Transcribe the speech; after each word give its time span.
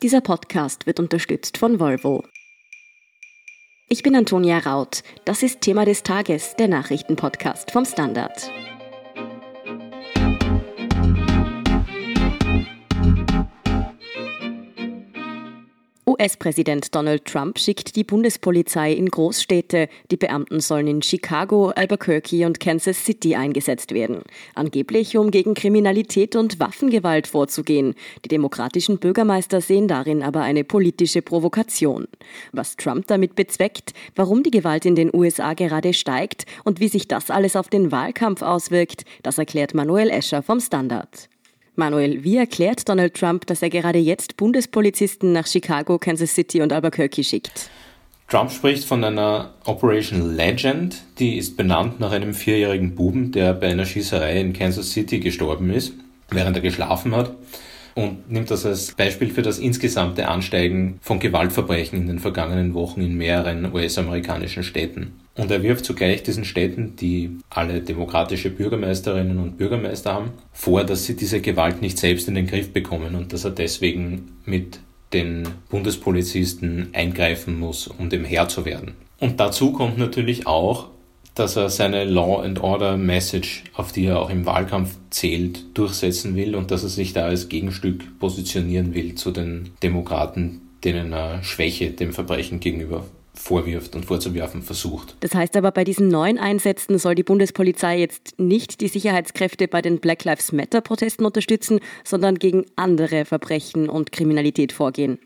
Dieser 0.00 0.20
Podcast 0.20 0.86
wird 0.86 1.00
unterstützt 1.00 1.58
von 1.58 1.80
Volvo. 1.80 2.22
Ich 3.88 4.04
bin 4.04 4.14
Antonia 4.14 4.58
Raut. 4.58 5.02
Das 5.24 5.42
ist 5.42 5.60
Thema 5.60 5.84
des 5.84 6.04
Tages, 6.04 6.54
der 6.54 6.68
Nachrichtenpodcast 6.68 7.72
vom 7.72 7.84
Standard. 7.84 8.48
US-Präsident 16.18 16.94
Donald 16.94 17.24
Trump 17.26 17.58
schickt 17.60 17.94
die 17.94 18.02
Bundespolizei 18.02 18.92
in 18.92 19.08
Großstädte. 19.08 19.88
Die 20.10 20.16
Beamten 20.16 20.58
sollen 20.58 20.88
in 20.88 21.02
Chicago, 21.02 21.68
Albuquerque 21.70 22.44
und 22.44 22.58
Kansas 22.58 23.04
City 23.04 23.36
eingesetzt 23.36 23.94
werden. 23.94 24.22
Angeblich, 24.54 25.16
um 25.16 25.30
gegen 25.30 25.54
Kriminalität 25.54 26.34
und 26.34 26.58
Waffengewalt 26.58 27.28
vorzugehen. 27.28 27.94
Die 28.24 28.28
demokratischen 28.28 28.98
Bürgermeister 28.98 29.60
sehen 29.60 29.86
darin 29.86 30.22
aber 30.22 30.42
eine 30.42 30.64
politische 30.64 31.22
Provokation. 31.22 32.08
Was 32.52 32.76
Trump 32.76 33.06
damit 33.06 33.36
bezweckt, 33.36 33.92
warum 34.16 34.42
die 34.42 34.50
Gewalt 34.50 34.86
in 34.86 34.96
den 34.96 35.14
USA 35.14 35.54
gerade 35.54 35.92
steigt 35.92 36.46
und 36.64 36.80
wie 36.80 36.88
sich 36.88 37.06
das 37.06 37.30
alles 37.30 37.54
auf 37.54 37.68
den 37.68 37.92
Wahlkampf 37.92 38.42
auswirkt, 38.42 39.04
das 39.22 39.38
erklärt 39.38 39.72
Manuel 39.72 40.10
Escher 40.10 40.42
vom 40.42 40.58
Standard. 40.58 41.28
Manuel, 41.78 42.24
wie 42.24 42.36
erklärt 42.36 42.88
Donald 42.88 43.14
Trump, 43.14 43.46
dass 43.46 43.62
er 43.62 43.70
gerade 43.70 43.98
jetzt 43.98 44.36
Bundespolizisten 44.36 45.32
nach 45.32 45.46
Chicago, 45.46 45.98
Kansas 45.98 46.34
City 46.34 46.60
und 46.60 46.72
Albuquerque 46.72 47.24
schickt? 47.24 47.70
Trump 48.28 48.50
spricht 48.50 48.84
von 48.84 49.02
einer 49.02 49.54
Operation 49.64 50.36
Legend, 50.36 51.02
die 51.18 51.38
ist 51.38 51.56
benannt 51.56 51.98
nach 52.00 52.12
einem 52.12 52.34
vierjährigen 52.34 52.94
Buben, 52.94 53.32
der 53.32 53.54
bei 53.54 53.68
einer 53.68 53.86
Schießerei 53.86 54.40
in 54.40 54.52
Kansas 54.52 54.90
City 54.90 55.20
gestorben 55.20 55.70
ist, 55.70 55.94
während 56.28 56.56
er 56.56 56.62
geschlafen 56.62 57.16
hat 57.16 57.34
und 57.98 58.30
nimmt 58.30 58.50
das 58.50 58.64
als 58.64 58.92
Beispiel 58.92 59.30
für 59.30 59.42
das 59.42 59.58
insgesamte 59.58 60.28
Ansteigen 60.28 61.00
von 61.02 61.18
Gewaltverbrechen 61.18 61.98
in 61.98 62.06
den 62.06 62.18
vergangenen 62.20 62.74
Wochen 62.74 63.00
in 63.00 63.16
mehreren 63.16 63.72
US-amerikanischen 63.74 64.62
Städten. 64.62 65.18
Und 65.38 65.52
er 65.52 65.62
wirft 65.62 65.84
zugleich 65.84 66.24
diesen 66.24 66.44
Städten, 66.44 66.96
die 66.96 67.30
alle 67.48 67.80
demokratische 67.80 68.50
Bürgermeisterinnen 68.50 69.38
und 69.38 69.56
Bürgermeister 69.56 70.12
haben, 70.12 70.32
vor, 70.52 70.82
dass 70.82 71.04
sie 71.04 71.14
diese 71.14 71.40
Gewalt 71.40 71.80
nicht 71.80 71.96
selbst 71.96 72.26
in 72.26 72.34
den 72.34 72.48
Griff 72.48 72.72
bekommen 72.72 73.14
und 73.14 73.32
dass 73.32 73.44
er 73.44 73.52
deswegen 73.52 74.32
mit 74.44 74.80
den 75.12 75.48
Bundespolizisten 75.70 76.88
eingreifen 76.92 77.58
muss, 77.58 77.86
um 77.86 78.10
dem 78.10 78.24
Herr 78.24 78.48
zu 78.48 78.64
werden. 78.64 78.94
Und 79.20 79.38
dazu 79.38 79.72
kommt 79.72 79.96
natürlich 79.96 80.48
auch, 80.48 80.88
dass 81.36 81.54
er 81.54 81.70
seine 81.70 82.02
Law 82.02 82.42
and 82.42 82.60
Order 82.60 82.96
Message, 82.96 83.62
auf 83.74 83.92
die 83.92 84.06
er 84.06 84.18
auch 84.20 84.30
im 84.30 84.44
Wahlkampf 84.44 84.96
zählt, 85.10 85.78
durchsetzen 85.78 86.34
will 86.34 86.56
und 86.56 86.72
dass 86.72 86.82
er 86.82 86.88
sich 86.88 87.12
da 87.12 87.26
als 87.26 87.48
Gegenstück 87.48 88.18
positionieren 88.18 88.92
will 88.92 89.14
zu 89.14 89.30
den 89.30 89.70
Demokraten, 89.84 90.62
denen 90.82 91.12
er 91.12 91.44
Schwäche 91.44 91.90
dem 91.90 92.12
Verbrechen 92.12 92.58
gegenüber 92.58 93.04
vorwirft 93.38 93.94
und 93.94 94.04
vorzuwerfen 94.04 94.62
versucht. 94.62 95.16
Das 95.20 95.34
heißt 95.34 95.56
aber, 95.56 95.70
bei 95.70 95.84
diesen 95.84 96.08
neuen 96.08 96.38
Einsätzen 96.38 96.98
soll 96.98 97.14
die 97.14 97.22
Bundespolizei 97.22 97.98
jetzt 97.98 98.38
nicht 98.38 98.80
die 98.80 98.88
Sicherheitskräfte 98.88 99.68
bei 99.68 99.80
den 99.80 100.00
Black 100.00 100.24
Lives 100.24 100.52
Matter-Protesten 100.52 101.24
unterstützen, 101.24 101.80
sondern 102.04 102.36
gegen 102.36 102.66
andere 102.76 103.24
Verbrechen 103.24 103.88
und 103.88 104.12
Kriminalität 104.12 104.72
vorgehen. 104.72 105.18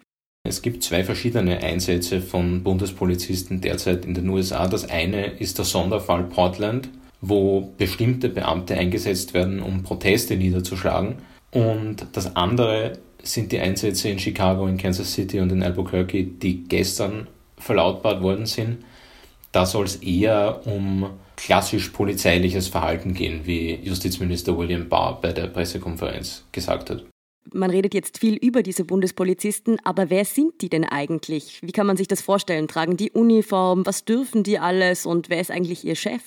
Es 0.45 0.61
gibt 0.61 0.83
zwei 0.83 1.05
verschiedene 1.05 1.63
Einsätze 1.63 2.21
von 2.21 2.65
Bundespolizisten 2.65 3.61
derzeit 3.61 4.05
in 4.05 4.15
den 4.15 4.29
USA. 4.29 4.67
Das 4.67 4.89
eine 4.91 5.27
ist 5.27 5.59
der 5.59 5.65
Sonderfall 5.65 6.25
Portland, 6.25 6.89
wo 7.21 7.73
bestimmte 7.79 8.29
Beamte 8.29 8.77
eingesetzt 8.77 9.35
werden, 9.35 9.63
um 9.63 9.85
Proteste 9.85 10.37
niederzuschlagen. 10.37 11.17
Und 11.53 12.07
das 12.13 12.35
andere 12.35 12.99
sind 13.23 13.53
die 13.53 13.61
Einsätze 13.61 14.09
in 14.09 14.19
Chicago, 14.19 14.67
in 14.67 14.79
Kansas 14.79 15.13
City 15.13 15.39
und 15.39 15.53
in 15.53 15.63
Albuquerque, 15.63 16.25
die 16.25 16.65
gestern 16.65 17.29
verlautbart 17.63 18.23
worden 18.23 18.47
sind. 18.47 18.85
Da 19.53 19.67
soll 19.67 19.85
es 19.85 19.97
eher 19.97 20.63
um 20.67 21.11
klassisch 21.37 21.89
polizeiliches 21.89 22.69
Verhalten 22.69 23.15
gehen, 23.15 23.43
wie 23.45 23.75
Justizminister 23.75 24.57
William 24.57 24.89
Barr 24.89 25.21
bei 25.21 25.33
der 25.33 25.47
Pressekonferenz 25.47 26.45
gesagt 26.53 26.91
hat. 26.91 27.05
Man 27.53 27.71
redet 27.71 27.93
jetzt 27.93 28.19
viel 28.19 28.37
über 28.37 28.63
diese 28.63 28.85
Bundespolizisten, 28.85 29.79
aber 29.85 30.11
wer 30.11 30.25
sind 30.25 30.63
die 30.63 30.69
denn 30.69 30.85
eigentlich? 30.85 31.61
Wie 31.63 31.73
kann 31.73 31.87
man 31.87 31.97
sich 31.97 32.09
das 32.09 32.23
vorstellen? 32.23 32.69
Tragen 32.69 32.97
die 32.97 33.11
Uniform? 33.11 33.85
Was 33.85 34.05
dürfen 34.05 34.43
die 34.43 34.59
alles? 34.59 35.07
Und 35.07 35.29
wer 35.29 35.41
ist 35.41 35.51
eigentlich 35.51 35.85
ihr 35.85 35.97
Chef? 35.97 36.23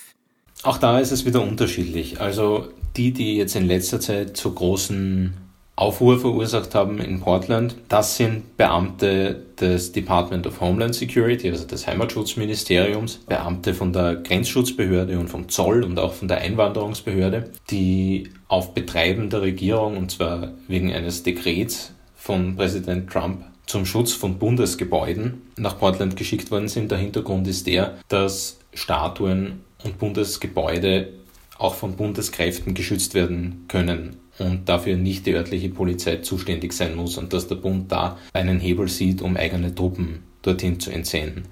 Auch 0.63 0.77
da 0.77 0.99
ist 0.99 1.11
es 1.11 1.25
wieder 1.25 1.41
unterschiedlich. 1.41 2.19
Also 2.19 2.67
die, 2.97 3.11
die 3.11 3.37
jetzt 3.37 3.55
in 3.55 3.65
letzter 3.65 3.99
Zeit 3.99 4.37
zu 4.37 4.53
großen 4.53 5.33
Aufruhr 5.77 6.19
verursacht 6.19 6.73
haben 6.73 6.99
in 6.99 7.19
Portland. 7.19 7.75
Das 7.89 8.15
sind 8.15 8.55
Beamte 8.55 9.43
des 9.59 9.91
Department 9.91 10.47
of 10.47 10.61
Homeland 10.61 10.95
Security, 10.95 11.49
also 11.49 11.67
des 11.67 11.85
Heimatschutzministeriums, 11.85 13.17
Beamte 13.27 13.73
von 13.73 13.91
der 13.91 14.15
Grenzschutzbehörde 14.15 15.19
und 15.19 15.29
vom 15.29 15.49
Zoll 15.49 15.83
und 15.83 15.99
auch 15.99 16.13
von 16.13 16.29
der 16.29 16.37
Einwanderungsbehörde, 16.37 17.51
die 17.69 18.29
auf 18.47 18.73
Betreiben 18.73 19.29
der 19.29 19.41
Regierung, 19.41 19.97
und 19.97 20.11
zwar 20.11 20.53
wegen 20.69 20.93
eines 20.93 21.23
Dekrets 21.23 21.93
von 22.15 22.55
Präsident 22.55 23.11
Trump 23.11 23.43
zum 23.65 23.85
Schutz 23.85 24.13
von 24.13 24.39
Bundesgebäuden 24.39 25.41
nach 25.57 25.77
Portland 25.77 26.15
geschickt 26.15 26.51
worden 26.51 26.69
sind. 26.69 26.91
Der 26.91 26.99
Hintergrund 26.99 27.47
ist 27.47 27.67
der, 27.67 27.97
dass 28.07 28.59
Statuen 28.73 29.61
und 29.83 29.97
Bundesgebäude 29.99 31.09
auch 31.57 31.75
von 31.75 31.95
Bundeskräften 31.95 32.73
geschützt 32.73 33.13
werden 33.13 33.65
können 33.67 34.17
und 34.39 34.67
dafür 34.67 34.97
nicht 34.97 35.25
die 35.25 35.33
örtliche 35.33 35.69
Polizei 35.69 36.17
zuständig 36.17 36.73
sein 36.73 36.95
muss 36.95 37.17
und 37.17 37.33
dass 37.33 37.47
der 37.47 37.55
Bund 37.55 37.91
da 37.91 38.17
einen 38.33 38.59
Hebel 38.59 38.87
sieht, 38.87 39.21
um 39.21 39.37
eigene 39.37 39.73
Truppen 39.73 40.23
dorthin 40.41 40.79
zu 40.79 40.91
entsenden. 40.91 41.43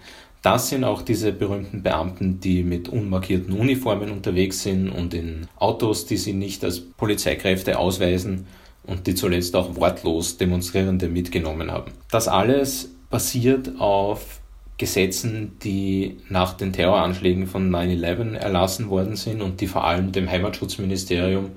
Das 0.42 0.68
sind 0.68 0.84
auch 0.84 1.02
diese 1.02 1.32
berühmten 1.32 1.84
Beamten, 1.84 2.42
die 2.42 2.64
mit 2.64 2.90
unmarkierten 2.90 3.54
Uniformen 3.54 4.12
unterwegs 4.12 4.62
sind 4.62 4.90
und 4.90 5.14
in 5.14 5.48
Autos, 5.58 6.06
die 6.06 6.18
sie 6.18 6.34
nicht 6.34 6.66
als 6.66 6.82
Polizeikräfte 6.82 7.80
ausweisen 7.80 8.46
und 8.84 9.08
die 9.08 9.16
zuletzt 9.16 9.56
auch 9.56 9.78
wortlos 9.78 10.36
Demonstrierende 10.38 11.08
mitgenommen 11.08 11.72
haben. 11.72 11.94
Das 12.12 12.28
alles 12.28 12.90
basiert 13.10 13.80
auf 13.80 14.42
Gesetzen, 14.78 15.54
die 15.64 16.18
nach 16.28 16.54
den 16.56 16.74
Terroranschlägen 16.74 17.48
von 17.48 17.70
9-11 17.74 18.34
erlassen 18.36 18.90
worden 18.90 19.16
sind 19.16 19.42
und 19.42 19.62
die 19.62 19.68
vor 19.68 19.86
allem 19.86 20.12
dem 20.12 20.30
Heimatschutzministerium 20.30 21.52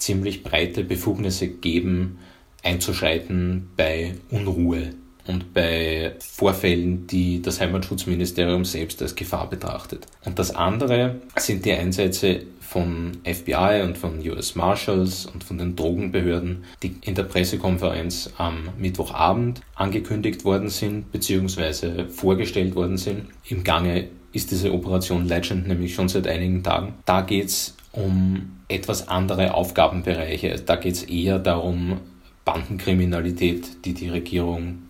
ziemlich 0.00 0.42
breite 0.42 0.82
Befugnisse 0.82 1.46
geben, 1.46 2.18
einzuschreiten 2.64 3.70
bei 3.76 4.14
Unruhe 4.30 4.90
und 5.26 5.54
bei 5.54 6.14
Vorfällen, 6.18 7.06
die 7.06 7.40
das 7.40 7.60
Heimatschutzministerium 7.60 8.64
selbst 8.64 9.00
als 9.02 9.14
Gefahr 9.14 9.48
betrachtet. 9.48 10.06
Und 10.24 10.38
das 10.38 10.54
andere 10.54 11.20
sind 11.36 11.64
die 11.64 11.72
Einsätze 11.72 12.42
von 12.60 13.18
FBI 13.24 13.82
und 13.84 13.98
von 13.98 14.20
US 14.28 14.54
Marshals 14.54 15.26
und 15.26 15.42
von 15.44 15.58
den 15.58 15.76
Drogenbehörden, 15.76 16.64
die 16.82 16.96
in 17.02 17.14
der 17.14 17.24
Pressekonferenz 17.24 18.30
am 18.38 18.70
Mittwochabend 18.78 19.60
angekündigt 19.74 20.44
worden 20.44 20.68
sind 20.68 21.10
bzw. 21.12 22.06
vorgestellt 22.08 22.74
worden 22.74 22.96
sind. 22.96 23.26
Im 23.48 23.64
Gange 23.64 24.08
ist 24.32 24.52
diese 24.52 24.72
Operation 24.72 25.26
Legend 25.26 25.66
nämlich 25.66 25.94
schon 25.94 26.08
seit 26.08 26.28
einigen 26.28 26.62
Tagen. 26.62 26.94
Da 27.04 27.22
geht 27.22 27.46
es 27.46 27.76
um 27.92 28.59
etwas 28.70 29.08
andere 29.08 29.54
Aufgabenbereiche. 29.54 30.60
Da 30.64 30.76
geht 30.76 30.94
es 30.94 31.02
eher 31.04 31.38
darum, 31.38 32.00
Bandenkriminalität, 32.44 33.84
die 33.84 33.94
die 33.94 34.08
Regierung 34.08 34.82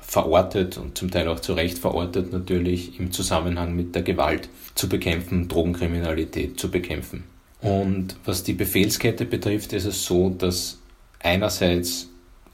verortet 0.00 0.78
und 0.78 0.98
zum 0.98 1.10
Teil 1.10 1.28
auch 1.28 1.40
zu 1.40 1.54
Recht 1.54 1.78
verortet 1.78 2.32
natürlich 2.32 2.98
im 3.00 3.12
Zusammenhang 3.12 3.74
mit 3.74 3.94
der 3.94 4.02
Gewalt 4.02 4.48
zu 4.74 4.88
bekämpfen, 4.88 5.48
Drogenkriminalität 5.48 6.60
zu 6.60 6.70
bekämpfen. 6.70 7.24
Und 7.60 8.16
was 8.24 8.42
die 8.42 8.52
Befehlskette 8.52 9.24
betrifft, 9.24 9.72
ist 9.72 9.86
es 9.86 10.04
so, 10.04 10.30
dass 10.30 10.78
einerseits, 11.20 12.08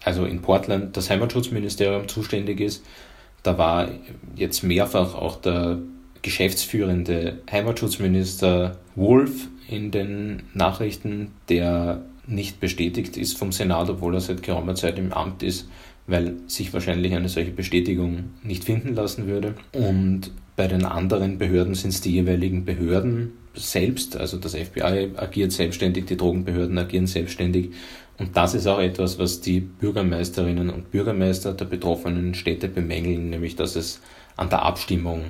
also 0.05 0.25
in 0.25 0.43
Portland, 0.43 0.97
das 0.97 1.11
Heimatschutzministerium 1.11 2.09
zuständig 2.09 2.61
ist. 2.61 2.85
Da 3.43 3.57
war 3.57 3.89
jetzt 4.37 4.63
mehrfach 4.63 5.15
auch 5.15 5.41
der 5.41 5.79
geschäftsführende 6.23 7.39
Heimatschutzminister 7.51 8.77
Wolf 8.95 9.49
in 9.69 9.91
den 9.91 10.43
Nachrichten, 10.55 11.33
der 11.49 12.03
nicht 12.27 12.61
bestätigt 12.61 13.17
ist 13.17 13.39
vom 13.39 13.53
Senat, 13.53 13.89
obwohl 13.89 14.15
er 14.15 14.21
seit 14.21 14.43
geraumer 14.43 14.75
Zeit 14.75 14.99
im 14.99 15.13
Amt 15.13 15.43
ist, 15.43 15.69
weil 16.07 16.37
sich 16.47 16.73
wahrscheinlich 16.73 17.15
eine 17.15 17.29
solche 17.29 17.51
Bestätigung 17.51 18.31
nicht 18.43 18.65
finden 18.65 18.95
lassen 18.95 19.27
würde. 19.27 19.55
Und 19.73 20.31
bei 20.57 20.67
den 20.67 20.85
anderen 20.85 21.39
Behörden 21.39 21.75
sind 21.75 21.91
es 21.91 22.01
die 22.01 22.13
jeweiligen 22.13 22.65
Behörden 22.65 23.33
selbst, 23.55 24.17
also 24.17 24.39
das 24.39 24.55
FBI 24.55 25.11
agiert 25.17 25.53
selbstständig, 25.53 26.07
die 26.07 26.17
Drogenbehörden 26.17 26.79
agieren 26.79 27.07
selbstständig. 27.07 27.71
Und 28.19 28.37
das 28.37 28.55
ist 28.55 28.67
auch 28.67 28.81
etwas, 28.81 29.19
was 29.19 29.41
die 29.41 29.61
Bürgermeisterinnen 29.61 30.71
und 30.71 30.91
Bürgermeister 30.91 31.53
der 31.53 31.67
betroffenen 31.67 32.35
Städte 32.35 32.69
bemängeln, 32.69 33.31
nämlich 33.31 33.55
dass 33.55 33.77
es 33.77 34.01
an 34.37 34.49
der 34.49 34.63
Abstimmung 34.63 35.23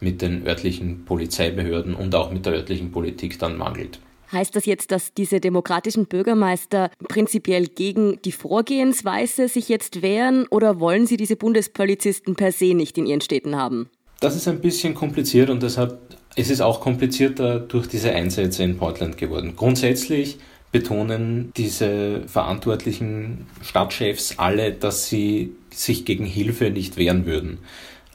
mit 0.00 0.22
den 0.22 0.46
örtlichen 0.46 1.04
Polizeibehörden 1.04 1.94
und 1.94 2.14
auch 2.14 2.30
mit 2.30 2.46
der 2.46 2.54
örtlichen 2.54 2.92
Politik 2.92 3.38
dann 3.38 3.56
mangelt. 3.56 4.00
Heißt 4.32 4.56
das 4.56 4.66
jetzt, 4.66 4.90
dass 4.90 5.14
diese 5.14 5.40
demokratischen 5.40 6.06
Bürgermeister 6.06 6.90
prinzipiell 7.08 7.68
gegen 7.68 8.20
die 8.22 8.32
Vorgehensweise 8.32 9.48
sich 9.48 9.68
jetzt 9.68 10.02
wehren 10.02 10.46
oder 10.50 10.80
wollen 10.80 11.06
sie 11.06 11.16
diese 11.16 11.36
Bundespolizisten 11.36 12.34
per 12.34 12.50
se 12.50 12.74
nicht 12.74 12.98
in 12.98 13.06
ihren 13.06 13.20
Städten 13.20 13.56
haben? 13.56 13.88
Das 14.20 14.34
ist 14.34 14.48
ein 14.48 14.60
bisschen 14.60 14.94
kompliziert 14.94 15.50
und 15.50 15.62
deshalb 15.62 15.98
ist 16.34 16.50
es 16.50 16.60
auch 16.60 16.80
komplizierter 16.80 17.60
durch 17.60 17.86
diese 17.86 18.12
Einsätze 18.12 18.64
in 18.64 18.78
Portland 18.78 19.16
geworden. 19.16 19.54
Grundsätzlich 19.56 20.38
betonen 20.72 21.52
diese 21.56 22.22
verantwortlichen 22.26 23.46
Stadtchefs 23.62 24.38
alle, 24.38 24.72
dass 24.72 25.08
sie 25.08 25.52
sich 25.70 26.04
gegen 26.04 26.26
Hilfe 26.26 26.70
nicht 26.70 26.96
wehren 26.96 27.26
würden. 27.26 27.58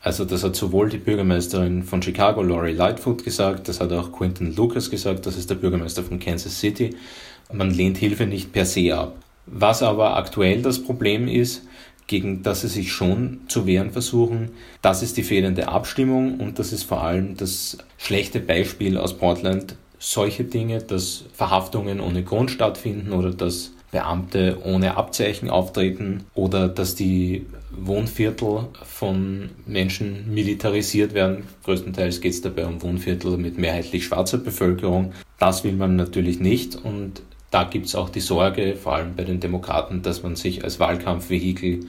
Also 0.03 0.25
das 0.25 0.43
hat 0.43 0.55
sowohl 0.55 0.89
die 0.89 0.97
Bürgermeisterin 0.97 1.83
von 1.83 2.01
Chicago, 2.01 2.41
Laurie 2.41 2.73
Lightfoot, 2.73 3.23
gesagt, 3.23 3.67
das 3.67 3.79
hat 3.79 3.93
auch 3.93 4.11
Quentin 4.11 4.55
Lucas 4.55 4.89
gesagt, 4.89 5.27
das 5.27 5.37
ist 5.37 5.49
der 5.49 5.55
Bürgermeister 5.55 6.03
von 6.03 6.19
Kansas 6.19 6.59
City. 6.59 6.95
Man 7.53 7.69
lehnt 7.69 7.97
Hilfe 7.97 8.25
nicht 8.25 8.51
per 8.51 8.65
se 8.65 8.95
ab. 8.95 9.15
Was 9.45 9.83
aber 9.83 10.15
aktuell 10.15 10.61
das 10.61 10.81
Problem 10.81 11.27
ist, 11.27 11.67
gegen 12.07 12.41
das 12.41 12.61
sie 12.61 12.67
sich 12.67 12.91
schon 12.91 13.41
zu 13.47 13.67
wehren 13.67 13.91
versuchen, 13.91 14.49
das 14.81 15.03
ist 15.03 15.17
die 15.17 15.23
fehlende 15.23 15.67
Abstimmung 15.67 16.39
und 16.39 16.57
das 16.57 16.73
ist 16.73 16.83
vor 16.83 17.03
allem 17.03 17.37
das 17.37 17.77
schlechte 17.97 18.39
Beispiel 18.39 18.97
aus 18.97 19.17
Portland. 19.17 19.75
Solche 19.99 20.43
Dinge, 20.43 20.81
dass 20.81 21.25
Verhaftungen 21.33 21.99
ohne 21.99 22.23
Grund 22.23 22.49
stattfinden 22.49 23.13
oder 23.13 23.31
dass 23.31 23.71
Beamte 23.91 24.57
ohne 24.63 24.95
Abzeichen 24.97 25.49
auftreten 25.49 26.23
oder 26.33 26.67
dass 26.67 26.95
die 26.95 27.45
Wohnviertel 27.71 28.67
von 28.83 29.49
Menschen 29.65 30.33
militarisiert 30.33 31.13
werden. 31.13 31.43
Größtenteils 31.63 32.21
geht 32.21 32.33
es 32.33 32.41
dabei 32.41 32.65
um 32.65 32.81
Wohnviertel 32.81 33.37
mit 33.37 33.57
mehrheitlich 33.57 34.05
schwarzer 34.05 34.37
Bevölkerung. 34.37 35.13
Das 35.39 35.63
will 35.63 35.73
man 35.73 35.95
natürlich 35.95 36.39
nicht 36.39 36.75
und 36.75 37.21
da 37.49 37.65
gibt 37.65 37.87
es 37.87 37.95
auch 37.95 38.09
die 38.09 38.21
Sorge, 38.21 38.75
vor 38.75 38.95
allem 38.95 39.15
bei 39.15 39.25
den 39.25 39.41
Demokraten, 39.41 40.01
dass 40.01 40.23
man 40.23 40.37
sich 40.37 40.63
als 40.63 40.79
Wahlkampfvehikel 40.79 41.81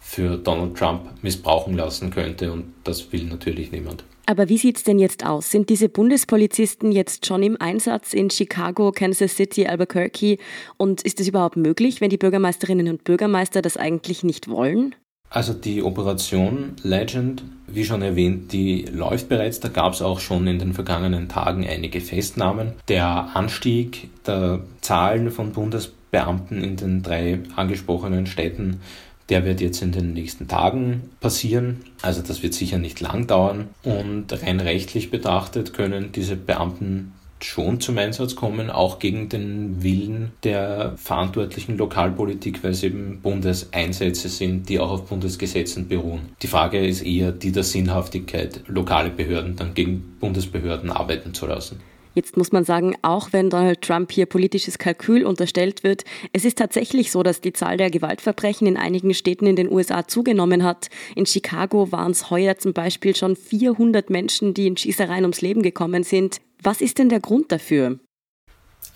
für 0.00 0.36
Donald 0.38 0.76
Trump 0.76 1.02
missbrauchen 1.22 1.76
lassen 1.76 2.10
könnte 2.10 2.50
und 2.50 2.72
das 2.84 3.12
will 3.12 3.24
natürlich 3.24 3.72
niemand. 3.72 4.04
Aber 4.26 4.48
wie 4.48 4.58
sieht 4.58 4.76
es 4.76 4.84
denn 4.84 4.98
jetzt 4.98 5.26
aus? 5.26 5.50
Sind 5.50 5.68
diese 5.68 5.88
Bundespolizisten 5.88 6.92
jetzt 6.92 7.26
schon 7.26 7.42
im 7.42 7.60
Einsatz 7.60 8.12
in 8.12 8.30
Chicago, 8.30 8.92
Kansas 8.92 9.36
City, 9.36 9.66
Albuquerque? 9.66 10.38
Und 10.76 11.02
ist 11.02 11.20
es 11.20 11.28
überhaupt 11.28 11.56
möglich, 11.56 12.00
wenn 12.00 12.10
die 12.10 12.18
Bürgermeisterinnen 12.18 12.88
und 12.88 13.04
Bürgermeister 13.04 13.62
das 13.62 13.76
eigentlich 13.76 14.22
nicht 14.22 14.48
wollen? 14.48 14.94
Also 15.32 15.54
die 15.54 15.82
Operation 15.82 16.76
Legend, 16.82 17.42
wie 17.66 17.84
schon 17.84 18.02
erwähnt, 18.02 18.52
die 18.52 18.84
läuft 18.92 19.30
bereits. 19.30 19.60
Da 19.60 19.68
gab 19.68 19.94
es 19.94 20.02
auch 20.02 20.20
schon 20.20 20.46
in 20.46 20.58
den 20.58 20.74
vergangenen 20.74 21.28
Tagen 21.28 21.66
einige 21.66 22.02
Festnahmen. 22.02 22.74
Der 22.88 23.34
Anstieg 23.34 24.10
der 24.26 24.60
Zahlen 24.82 25.30
von 25.30 25.52
Bundesbeamten 25.52 26.62
in 26.62 26.76
den 26.76 27.02
drei 27.02 27.40
angesprochenen 27.56 28.26
Städten 28.26 28.80
der 29.28 29.44
wird 29.44 29.60
jetzt 29.60 29.82
in 29.82 29.92
den 29.92 30.12
nächsten 30.12 30.48
Tagen 30.48 31.10
passieren. 31.20 31.84
Also 32.02 32.22
das 32.22 32.42
wird 32.42 32.54
sicher 32.54 32.78
nicht 32.78 33.00
lang 33.00 33.26
dauern. 33.26 33.68
Und 33.82 34.26
rein 34.42 34.60
rechtlich 34.60 35.10
betrachtet 35.10 35.72
können 35.72 36.12
diese 36.12 36.36
Beamten 36.36 37.12
schon 37.44 37.80
zum 37.80 37.98
Einsatz 37.98 38.36
kommen, 38.36 38.70
auch 38.70 38.98
gegen 38.98 39.28
den 39.28 39.82
Willen 39.82 40.32
der 40.44 40.94
verantwortlichen 40.96 41.76
Lokalpolitik, 41.76 42.62
weil 42.62 42.72
es 42.72 42.82
eben 42.82 43.20
Bundeseinsätze 43.20 44.28
sind, 44.28 44.68
die 44.68 44.78
auch 44.78 44.90
auf 44.90 45.06
Bundesgesetzen 45.06 45.88
beruhen. 45.88 46.20
Die 46.42 46.46
Frage 46.46 46.84
ist 46.86 47.02
eher 47.02 47.32
die 47.32 47.52
der 47.52 47.64
Sinnhaftigkeit, 47.64 48.62
lokale 48.66 49.10
Behörden 49.10 49.56
dann 49.56 49.74
gegen 49.74 50.16
Bundesbehörden 50.20 50.90
arbeiten 50.90 51.34
zu 51.34 51.46
lassen. 51.46 51.80
Jetzt 52.14 52.36
muss 52.36 52.52
man 52.52 52.64
sagen, 52.64 52.94
auch 53.02 53.32
wenn 53.32 53.48
Donald 53.48 53.80
Trump 53.80 54.12
hier 54.12 54.26
politisches 54.26 54.78
Kalkül 54.78 55.24
unterstellt 55.24 55.82
wird, 55.82 56.04
es 56.32 56.44
ist 56.44 56.58
tatsächlich 56.58 57.10
so, 57.10 57.22
dass 57.22 57.40
die 57.40 57.52
Zahl 57.52 57.78
der 57.78 57.90
Gewaltverbrechen 57.90 58.66
in 58.66 58.76
einigen 58.76 59.14
Städten 59.14 59.46
in 59.46 59.56
den 59.56 59.72
USA 59.72 60.06
zugenommen 60.06 60.62
hat. 60.62 60.90
In 61.16 61.24
Chicago 61.24 61.90
waren 61.90 62.12
es 62.12 62.30
heuer 62.30 62.58
zum 62.58 62.74
Beispiel 62.74 63.16
schon 63.16 63.34
400 63.34 64.10
Menschen, 64.10 64.52
die 64.52 64.66
in 64.66 64.76
Schießereien 64.76 65.24
ums 65.24 65.40
Leben 65.40 65.62
gekommen 65.62 66.02
sind. 66.02 66.40
Was 66.62 66.80
ist 66.80 66.98
denn 66.98 67.08
der 67.08 67.20
Grund 67.20 67.50
dafür? 67.50 67.98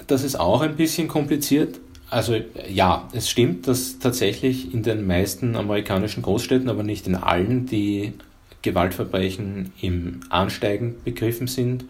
Das 0.07 0.23
ist 0.23 0.39
auch 0.39 0.61
ein 0.61 0.77
bisschen 0.77 1.09
kompliziert. 1.09 1.81
Also 2.11 2.37
ja, 2.69 3.09
es 3.13 3.31
stimmt, 3.31 3.67
dass 3.67 3.99
tatsächlich 3.99 4.73
in 4.73 4.83
den 4.83 5.07
meisten 5.07 5.57
amerikanischen 5.57 6.23
Großstädten, 6.23 6.69
aber 6.69 6.83
nicht 6.83 7.07
in 7.07 7.17
allen, 7.17 7.67
die 7.67 8.13
Gewaltverbrechen 8.63 9.73
im 9.81 10.21
Ansteigen 10.29 10.97
begriffen 11.05 11.47
sind 11.47 11.85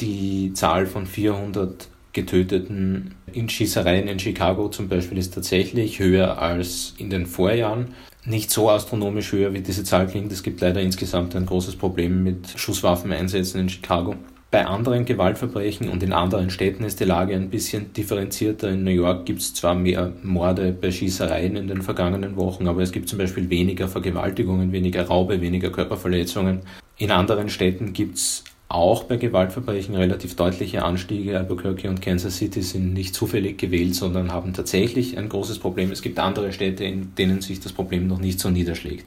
die 0.00 0.52
Zahl 0.54 0.86
von 0.86 1.06
400 1.06 1.88
Getöteten 2.12 3.14
in 3.32 3.48
Schießereien 3.48 4.08
in 4.08 4.18
Chicago 4.18 4.68
zum 4.68 4.88
Beispiel 4.88 5.18
ist 5.18 5.34
tatsächlich 5.34 6.00
höher 6.00 6.38
als 6.38 6.94
in 6.98 7.10
den 7.10 7.26
Vorjahren. 7.26 7.88
Nicht 8.24 8.50
so 8.50 8.68
astronomisch 8.68 9.32
höher, 9.32 9.54
wie 9.54 9.60
diese 9.60 9.84
Zahl 9.84 10.06
klingt. 10.06 10.32
Es 10.32 10.42
gibt 10.42 10.60
leider 10.60 10.80
insgesamt 10.80 11.36
ein 11.36 11.46
großes 11.46 11.76
Problem 11.76 12.22
mit 12.22 12.48
Schusswaffeneinsätzen 12.56 13.60
in 13.60 13.68
Chicago. 13.68 14.16
Bei 14.50 14.66
anderen 14.66 15.04
Gewaltverbrechen 15.04 15.88
und 15.88 16.02
in 16.02 16.12
anderen 16.12 16.50
Städten 16.50 16.82
ist 16.82 16.98
die 16.98 17.04
Lage 17.04 17.34
ein 17.34 17.50
bisschen 17.50 17.92
differenzierter. 17.92 18.70
In 18.70 18.82
New 18.82 18.90
York 18.90 19.24
gibt 19.24 19.40
es 19.40 19.54
zwar 19.54 19.76
mehr 19.76 20.12
Morde 20.24 20.72
bei 20.72 20.90
Schießereien 20.90 21.54
in 21.54 21.68
den 21.68 21.82
vergangenen 21.82 22.34
Wochen, 22.34 22.66
aber 22.66 22.82
es 22.82 22.90
gibt 22.90 23.08
zum 23.08 23.20
Beispiel 23.20 23.48
weniger 23.48 23.86
Vergewaltigungen, 23.86 24.72
weniger 24.72 25.04
Raube, 25.04 25.40
weniger 25.40 25.70
Körperverletzungen. 25.70 26.62
In 26.98 27.12
anderen 27.12 27.48
Städten 27.48 27.92
gibt 27.92 28.16
es 28.16 28.42
auch 28.70 29.02
bei 29.02 29.16
Gewaltverbrechen 29.16 29.96
relativ 29.96 30.36
deutliche 30.36 30.84
Anstiege. 30.84 31.36
Albuquerque 31.36 31.88
und 31.88 32.00
Kansas 32.00 32.36
City 32.36 32.62
sind 32.62 32.92
nicht 32.92 33.14
zufällig 33.16 33.58
gewählt, 33.58 33.96
sondern 33.96 34.32
haben 34.32 34.52
tatsächlich 34.52 35.18
ein 35.18 35.28
großes 35.28 35.58
Problem. 35.58 35.90
Es 35.90 36.02
gibt 36.02 36.20
andere 36.20 36.52
Städte, 36.52 36.84
in 36.84 37.12
denen 37.16 37.40
sich 37.40 37.58
das 37.58 37.72
Problem 37.72 38.06
noch 38.06 38.20
nicht 38.20 38.38
so 38.38 38.48
niederschlägt. 38.48 39.04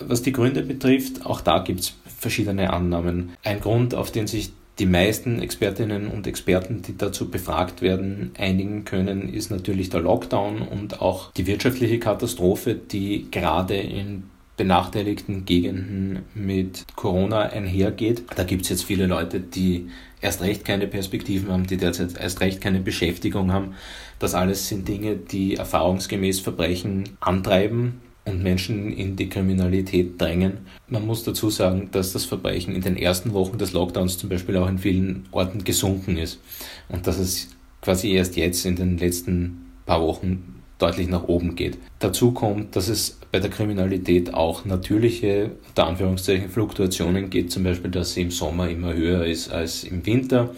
Was 0.00 0.22
die 0.22 0.32
Gründe 0.32 0.62
betrifft, 0.62 1.24
auch 1.24 1.40
da 1.40 1.60
gibt 1.60 1.80
es 1.80 1.94
verschiedene 2.18 2.72
Annahmen. 2.72 3.34
Ein 3.44 3.60
Grund, 3.60 3.94
auf 3.94 4.10
den 4.10 4.26
sich 4.26 4.50
die 4.80 4.86
meisten 4.86 5.40
Expertinnen 5.40 6.08
und 6.08 6.26
Experten, 6.26 6.82
die 6.82 6.98
dazu 6.98 7.30
befragt 7.30 7.80
werden, 7.80 8.32
einigen 8.36 8.84
können, 8.84 9.32
ist 9.32 9.52
natürlich 9.52 9.90
der 9.90 10.00
Lockdown 10.00 10.62
und 10.62 11.00
auch 11.00 11.30
die 11.32 11.46
wirtschaftliche 11.46 12.00
Katastrophe, 12.00 12.74
die 12.74 13.28
gerade 13.30 13.76
in 13.76 14.24
benachteiligten 14.56 15.44
Gegenden 15.44 16.20
mit 16.34 16.84
Corona 16.94 17.42
einhergeht. 17.42 18.24
Da 18.36 18.44
gibt 18.44 18.62
es 18.62 18.68
jetzt 18.68 18.84
viele 18.84 19.06
Leute, 19.06 19.40
die 19.40 19.88
erst 20.20 20.42
recht 20.42 20.64
keine 20.64 20.86
Perspektiven 20.86 21.50
haben, 21.50 21.66
die 21.66 21.76
derzeit 21.76 22.16
erst 22.16 22.40
recht 22.40 22.60
keine 22.60 22.80
Beschäftigung 22.80 23.52
haben. 23.52 23.74
Das 24.18 24.34
alles 24.34 24.68
sind 24.68 24.86
Dinge, 24.86 25.16
die 25.16 25.56
erfahrungsgemäß 25.56 26.40
Verbrechen 26.40 27.04
antreiben 27.20 28.00
und 28.24 28.42
Menschen 28.42 28.92
in 28.92 29.16
die 29.16 29.28
Kriminalität 29.28 30.20
drängen. 30.20 30.58
Man 30.88 31.06
muss 31.06 31.24
dazu 31.24 31.50
sagen, 31.50 31.88
dass 31.92 32.12
das 32.12 32.24
Verbrechen 32.24 32.74
in 32.74 32.82
den 32.82 32.96
ersten 32.96 33.32
Wochen 33.32 33.58
des 33.58 33.72
Lockdowns 33.72 34.18
zum 34.18 34.28
Beispiel 34.28 34.56
auch 34.56 34.68
in 34.68 34.78
vielen 34.78 35.26
Orten 35.30 35.64
gesunken 35.64 36.16
ist 36.16 36.40
und 36.88 37.06
dass 37.06 37.18
es 37.18 37.48
quasi 37.82 38.12
erst 38.12 38.36
jetzt 38.36 38.64
in 38.64 38.76
den 38.76 38.96
letzten 38.96 39.72
paar 39.84 40.00
Wochen 40.00 40.53
deutlich 40.78 41.08
nach 41.08 41.24
oben 41.24 41.54
geht. 41.54 41.78
Dazu 42.00 42.32
kommt, 42.32 42.76
dass 42.76 42.88
es 42.88 43.18
bei 43.32 43.38
der 43.38 43.50
Kriminalität 43.50 44.34
auch 44.34 44.64
natürliche, 44.64 45.52
unter 45.68 45.86
Anführungszeichen, 45.86 46.50
Fluktuationen 46.50 47.30
gibt, 47.30 47.52
zum 47.52 47.64
Beispiel, 47.64 47.90
dass 47.90 48.14
sie 48.14 48.22
im 48.22 48.30
Sommer 48.30 48.68
immer 48.68 48.92
höher 48.92 49.24
ist 49.24 49.50
als 49.50 49.84
im 49.84 50.04
Winter. 50.04 50.50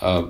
Äh, 0.00 0.22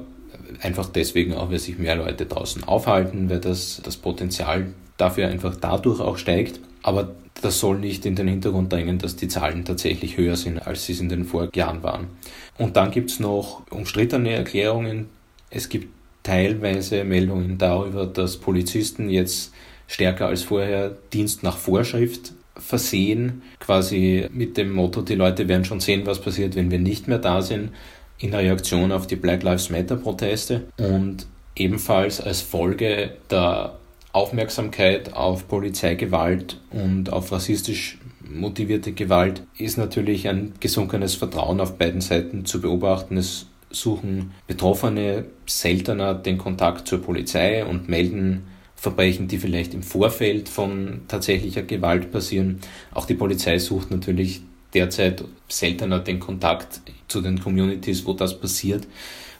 einfach 0.62 0.88
deswegen 0.88 1.34
auch, 1.34 1.50
weil 1.50 1.58
sich 1.58 1.78
mehr 1.78 1.96
Leute 1.96 2.26
draußen 2.26 2.64
aufhalten, 2.64 3.28
weil 3.30 3.40
das, 3.40 3.80
das 3.84 3.96
Potenzial 3.96 4.72
dafür 4.96 5.28
einfach 5.28 5.56
dadurch 5.56 6.00
auch 6.00 6.16
steigt. 6.16 6.60
Aber 6.82 7.14
das 7.40 7.60
soll 7.60 7.78
nicht 7.78 8.04
in 8.06 8.16
den 8.16 8.28
Hintergrund 8.28 8.72
drängen, 8.72 8.98
dass 8.98 9.16
die 9.16 9.28
Zahlen 9.28 9.64
tatsächlich 9.64 10.16
höher 10.16 10.36
sind, 10.36 10.66
als 10.66 10.86
sie 10.86 10.92
es 10.92 11.00
in 11.00 11.08
den 11.08 11.24
Vorjahren 11.24 11.82
waren. 11.82 12.08
Und 12.56 12.76
dann 12.76 12.90
gibt 12.90 13.10
es 13.10 13.20
noch 13.20 13.62
umstrittene 13.70 14.32
Erklärungen. 14.32 15.08
Es 15.50 15.68
gibt 15.68 15.88
teilweise 16.28 17.04
Meldungen 17.04 17.56
darüber, 17.56 18.04
dass 18.04 18.36
Polizisten 18.36 19.08
jetzt 19.08 19.50
stärker 19.86 20.26
als 20.26 20.42
vorher 20.42 20.94
Dienst 21.14 21.42
nach 21.42 21.56
Vorschrift 21.56 22.34
versehen, 22.54 23.40
quasi 23.60 24.28
mit 24.30 24.58
dem 24.58 24.72
Motto, 24.72 25.00
die 25.00 25.14
Leute 25.14 25.48
werden 25.48 25.64
schon 25.64 25.80
sehen, 25.80 26.04
was 26.04 26.20
passiert, 26.20 26.54
wenn 26.54 26.70
wir 26.70 26.80
nicht 26.80 27.08
mehr 27.08 27.18
da 27.18 27.40
sind, 27.40 27.70
in 28.18 28.34
Reaktion 28.34 28.92
auf 28.92 29.06
die 29.06 29.16
Black 29.16 29.42
Lives 29.42 29.70
Matter 29.70 29.96
Proteste 29.96 30.64
und 30.76 31.26
ebenfalls 31.56 32.20
als 32.20 32.42
Folge 32.42 33.12
der 33.30 33.78
Aufmerksamkeit 34.12 35.14
auf 35.14 35.48
Polizeigewalt 35.48 36.60
und 36.70 37.10
auf 37.10 37.32
rassistisch 37.32 37.96
motivierte 38.28 38.92
Gewalt 38.92 39.44
ist 39.56 39.78
natürlich 39.78 40.28
ein 40.28 40.52
gesunkenes 40.60 41.14
Vertrauen 41.14 41.60
auf 41.60 41.78
beiden 41.78 42.02
Seiten 42.02 42.44
zu 42.44 42.60
beobachten. 42.60 43.16
Es 43.16 43.46
suchen 43.70 44.32
Betroffene 44.46 45.26
seltener 45.46 46.14
den 46.14 46.38
Kontakt 46.38 46.88
zur 46.88 47.02
Polizei 47.02 47.64
und 47.64 47.88
melden 47.88 48.44
Verbrechen, 48.76 49.28
die 49.28 49.38
vielleicht 49.38 49.74
im 49.74 49.82
Vorfeld 49.82 50.48
von 50.48 51.02
tatsächlicher 51.08 51.62
Gewalt 51.62 52.12
passieren. 52.12 52.60
Auch 52.94 53.06
die 53.06 53.14
Polizei 53.14 53.58
sucht 53.58 53.90
natürlich 53.90 54.42
derzeit 54.72 55.24
seltener 55.48 55.98
den 55.98 56.20
Kontakt 56.20 56.80
zu 57.08 57.20
den 57.20 57.40
Communities, 57.40 58.06
wo 58.06 58.12
das 58.12 58.38
passiert, 58.38 58.86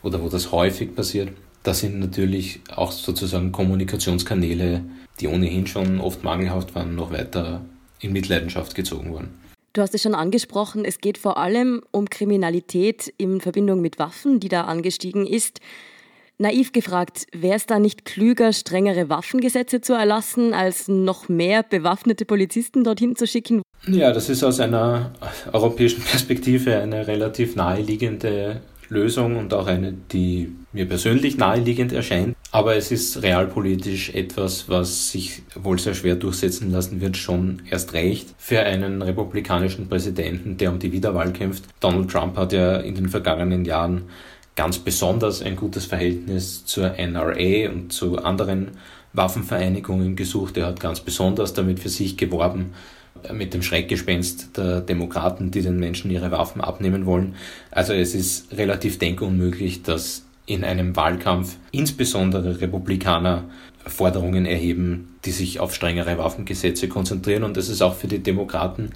oder 0.03 0.23
wo 0.23 0.29
das 0.29 0.53
häufig 0.53 0.95
passiert, 0.95 1.31
das 1.63 1.81
sind 1.81 1.99
natürlich 1.99 2.61
auch 2.75 2.93
sozusagen 2.93 3.53
Kommunikationskanäle, 3.53 4.85
die 5.21 5.29
ohnehin 5.29 5.67
schon 5.67 6.01
oft 6.01 6.25
mangelhaft 6.25 6.75
waren, 6.75 6.95
noch 6.95 7.13
weiter 7.13 7.63
in 8.01 8.13
Mitleidenschaft 8.13 8.75
gezogen 8.75 9.13
worden. 9.13 9.31
Du 9.73 9.83
hast 9.83 9.95
es 9.95 10.03
schon 10.03 10.15
angesprochen, 10.15 10.85
es 10.85 10.99
geht 10.99 11.19
vor 11.19 11.37
allem 11.37 11.83
um 11.91 12.09
Kriminalität 12.09 13.13
in 13.19 13.41
Verbindung 13.41 13.81
mit 13.81 13.99
Waffen, 13.99 14.41
die 14.41 14.49
da 14.49 14.63
angestiegen 14.63 15.27
ist. 15.27 15.61
Naiv 16.39 16.73
gefragt, 16.73 17.27
wäre 17.33 17.57
es 17.57 17.67
da 17.67 17.79
nicht 17.79 18.05
klüger, 18.05 18.53
strengere 18.53 19.09
Waffengesetze 19.09 19.81
zu 19.81 19.93
erlassen, 19.93 20.55
als 20.55 20.87
noch 20.87 21.29
mehr 21.29 21.65
bewaffnete 21.65 22.25
Polizisten 22.25 22.85
dorthin 22.85 23.17
zu 23.17 23.27
schicken? 23.27 23.61
Ja, 23.89 24.13
das 24.13 24.29
ist 24.29 24.45
aus 24.45 24.61
einer 24.61 25.13
europäischen 25.53 26.03
Perspektive 26.03 26.79
eine 26.79 27.07
relativ 27.07 27.57
naheliegende 27.57 28.63
Lösung 28.89 29.37
und 29.37 29.53
auch 29.55 29.67
eine, 29.67 29.93
die 29.93 30.53
mir 30.73 30.87
persönlich 30.87 31.37
naheliegend 31.37 31.93
erscheint. 31.93 32.37
Aber 32.51 32.77
es 32.77 32.91
ist 32.91 33.23
realpolitisch 33.23 34.11
etwas, 34.11 34.69
was 34.69 35.11
sich 35.11 35.43
wohl 35.55 35.79
sehr 35.79 35.95
schwer 35.95 36.17
durchsetzen 36.17 36.73
lassen 36.73 37.01
wird, 37.01 37.17
schon 37.17 37.63
erst 37.71 37.93
recht 37.93 38.35
für 38.39 38.61
einen 38.61 39.03
republikanischen 39.03 39.89
Präsidenten, 39.89 40.57
der 40.57 40.73
um 40.73 40.79
die 40.79 40.93
Wiederwahl 40.93 41.33
kämpft. 41.33 41.65
Donald 41.81 42.11
Trump 42.11 42.37
hat 42.37 42.53
ja 42.53 42.77
in 42.79 42.95
den 42.95 43.09
vergangenen 43.09 43.65
Jahren 43.65 44.05
ganz 44.57 44.79
besonders 44.79 45.43
ein 45.43 45.57
gutes 45.57 45.85
Verhältnis 45.85 46.65
zur 46.65 46.99
NRA 46.99 47.71
und 47.71 47.93
zu 47.93 48.19
anderen 48.19 48.73
Waffenvereinigungen 49.13 50.17
gesucht. 50.17 50.57
Er 50.57 50.67
hat 50.67 50.81
ganz 50.81 51.01
besonders 51.01 51.53
damit 51.55 51.81
für 51.81 51.89
sich 51.89 52.17
geworben, 52.17 52.73
mit 53.33 53.55
dem 53.55 53.63
Schreckgespenst 53.63 54.57
der 54.57 54.81
Demokraten, 54.81 55.51
die 55.51 55.63
den 55.63 55.79
Menschen 55.79 56.11
ihre 56.11 56.31
Waffen 56.31 56.61
abnehmen 56.61 57.07
wollen. 57.07 57.35
Also 57.71 57.93
es 57.93 58.15
ist 58.15 58.57
relativ 58.57 58.99
denkunmöglich, 58.99 59.83
dass 59.83 60.25
in 60.47 60.65
einem 60.65 60.97
Wahlkampf 60.97 61.57
insbesondere 61.73 62.61
Republikaner 62.61 63.45
Forderungen 63.87 64.47
erheben, 64.47 65.17
die 65.25 65.31
sich 65.31 65.61
auf 65.61 65.75
strengere 65.75 66.19
Waffengesetze 66.19 66.89
konzentrieren. 66.89 67.45
Und 67.45 67.57
das 67.57 67.69
ist 67.69 67.83
auch 67.83 67.95
für 67.95 68.09
die 68.09 68.23
Demokraten, 68.23 68.91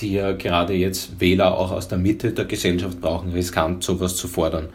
die 0.00 0.14
ja 0.14 0.32
gerade 0.32 0.74
jetzt 0.74 1.20
Wähler 1.20 1.56
auch 1.56 1.70
aus 1.70 1.88
der 1.88 1.98
Mitte 1.98 2.32
der 2.32 2.44
Gesellschaft 2.44 3.00
brauchen, 3.00 3.32
riskant, 3.32 3.84
sowas 3.84 4.16
zu 4.16 4.28
fordern 4.28 4.68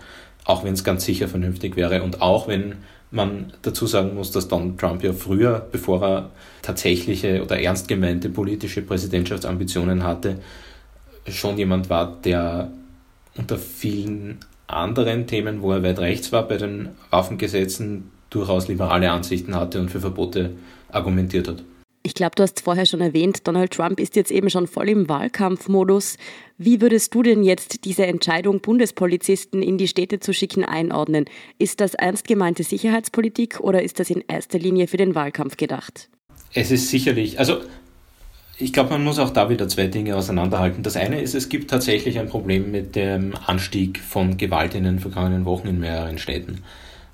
auch 0.47 0.63
wenn 0.63 0.73
es 0.73 0.83
ganz 0.83 1.03
sicher 1.03 1.27
vernünftig 1.27 1.75
wäre 1.75 2.01
und 2.03 2.21
auch 2.21 2.47
wenn 2.47 2.75
man 3.11 3.53
dazu 3.61 3.87
sagen 3.87 4.15
muss, 4.15 4.31
dass 4.31 4.47
Donald 4.47 4.77
Trump 4.77 5.03
ja 5.03 5.13
früher, 5.13 5.65
bevor 5.71 6.03
er 6.03 6.29
tatsächliche 6.61 7.41
oder 7.43 7.59
ernst 7.59 7.87
gemeinte 7.87 8.29
politische 8.29 8.81
Präsidentschaftsambitionen 8.81 10.03
hatte, 10.03 10.39
schon 11.27 11.57
jemand 11.57 11.89
war, 11.89 12.17
der 12.23 12.71
unter 13.37 13.57
vielen 13.57 14.39
anderen 14.67 15.27
Themen, 15.27 15.61
wo 15.61 15.71
er 15.71 15.83
weit 15.83 15.99
rechts 15.99 16.31
war, 16.31 16.47
bei 16.47 16.57
den 16.57 16.89
Waffengesetzen 17.09 18.11
durchaus 18.29 18.67
liberale 18.67 19.09
Ansichten 19.11 19.55
hatte 19.55 19.79
und 19.79 19.89
für 19.89 20.01
Verbote 20.01 20.51
argumentiert 20.91 21.47
hat. 21.47 21.63
Ich 22.03 22.13
glaube, 22.13 22.35
du 22.35 22.43
hast 22.43 22.61
vorher 22.61 22.85
schon 22.85 23.01
erwähnt, 23.01 23.47
Donald 23.47 23.71
Trump 23.71 23.99
ist 23.99 24.15
jetzt 24.15 24.31
eben 24.31 24.49
schon 24.49 24.67
voll 24.67 24.89
im 24.89 25.09
Wahlkampfmodus. 25.09 26.17
Wie 26.57 26.79
würdest 26.79 27.13
du 27.13 27.21
denn 27.21 27.43
jetzt 27.43 27.85
diese 27.85 28.05
Entscheidung, 28.05 28.61
Bundespolizisten 28.61 29.61
in 29.61 29.77
die 29.77 29.87
Städte 29.87 30.19
zu 30.19 30.33
schicken, 30.33 30.63
einordnen? 30.63 31.25
Ist 31.59 31.81
das 31.81 31.93
ernst 31.95 32.27
gemeinte 32.27 32.63
Sicherheitspolitik 32.63 33.59
oder 33.59 33.83
ist 33.83 33.99
das 33.99 34.09
in 34.09 34.23
erster 34.27 34.57
Linie 34.57 34.87
für 34.87 34.97
den 34.97 35.15
Wahlkampf 35.15 35.57
gedacht? 35.57 36.09
Es 36.53 36.71
ist 36.71 36.89
sicherlich, 36.89 37.39
also 37.39 37.59
ich 38.59 38.73
glaube, 38.73 38.91
man 38.91 39.03
muss 39.03 39.19
auch 39.19 39.29
da 39.29 39.49
wieder 39.49 39.67
zwei 39.67 39.85
Dinge 39.85 40.15
auseinanderhalten. 40.15 40.81
Das 40.81 40.95
eine 40.95 41.21
ist, 41.21 41.35
es 41.35 41.49
gibt 41.49 41.69
tatsächlich 41.69 42.17
ein 42.17 42.27
Problem 42.27 42.71
mit 42.71 42.95
dem 42.95 43.35
Anstieg 43.45 43.99
von 43.99 44.37
Gewalt 44.37 44.73
in 44.73 44.83
den 44.83 44.99
vergangenen 44.99 45.45
Wochen 45.45 45.67
in 45.67 45.79
mehreren 45.79 46.17
Städten. 46.17 46.63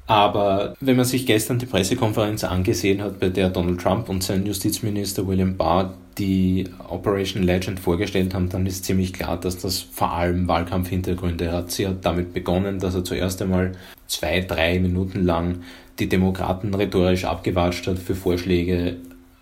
Aber 0.06 0.76
wenn 0.82 0.98
man 0.98 1.06
sich 1.06 1.26
gestern 1.26 1.60
die 1.60 1.66
Pressekonferenz 1.66 2.44
angesehen 2.44 3.02
hat, 3.02 3.20
bei 3.20 3.30
der 3.30 3.50
Donald 3.50 3.80
Trump 3.80 4.10
und 4.10 4.22
sein 4.22 4.46
Justizminister 4.46 5.26
William 5.26 5.56
Barr 5.56 5.94
die 6.18 6.66
Operation 6.90 7.44
Legend 7.44 7.80
vorgestellt 7.80 8.34
haben, 8.34 8.50
dann 8.50 8.66
ist 8.66 8.86
ziemlich 8.86 9.14
klar, 9.14 9.40
dass 9.40 9.58
das 9.58 9.80
vor 9.80 10.12
allem 10.12 10.48
Wahlkampfhintergründe 10.48 11.52
hat. 11.52 11.72
Sie 11.72 11.88
hat 11.88 12.06
damit 12.06 12.34
begonnen, 12.34 12.80
dass 12.80 12.96
er 12.96 13.04
zuerst 13.04 13.42
einmal 13.42 13.72
zwei, 14.08 14.42
drei 14.42 14.80
Minuten 14.80 15.24
lang 15.24 15.64
die 16.00 16.10
Demokraten 16.10 16.74
rhetorisch 16.74 17.26
abgewatscht 17.26 17.88
hat 17.88 17.98
für 17.98 18.16
Vorschläge 18.16 18.98